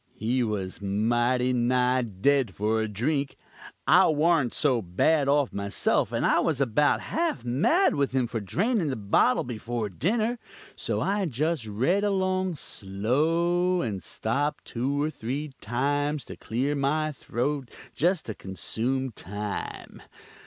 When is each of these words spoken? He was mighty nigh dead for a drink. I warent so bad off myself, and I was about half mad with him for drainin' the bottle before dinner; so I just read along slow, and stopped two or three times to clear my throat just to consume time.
He 0.15 0.41
was 0.41 0.81
mighty 0.81 1.53
nigh 1.53 2.01
dead 2.01 2.55
for 2.55 2.81
a 2.81 2.87
drink. 2.87 3.37
I 3.85 4.07
warent 4.07 4.51
so 4.51 4.81
bad 4.81 5.27
off 5.27 5.53
myself, 5.53 6.11
and 6.11 6.25
I 6.25 6.39
was 6.39 6.59
about 6.59 7.01
half 7.01 7.45
mad 7.45 7.93
with 7.93 8.11
him 8.11 8.25
for 8.25 8.39
drainin' 8.39 8.87
the 8.89 8.95
bottle 8.95 9.43
before 9.43 9.89
dinner; 9.89 10.39
so 10.75 11.01
I 11.01 11.27
just 11.27 11.67
read 11.67 12.03
along 12.03 12.55
slow, 12.55 13.83
and 13.83 14.01
stopped 14.01 14.65
two 14.65 14.99
or 14.99 15.11
three 15.11 15.51
times 15.61 16.25
to 16.25 16.35
clear 16.35 16.73
my 16.73 17.11
throat 17.11 17.69
just 17.93 18.25
to 18.25 18.33
consume 18.33 19.11
time. 19.11 20.01